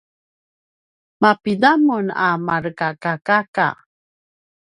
mapida 1.21 1.71
mun 1.85 2.05
a 2.25 2.27
marekakakaka? 2.45 3.67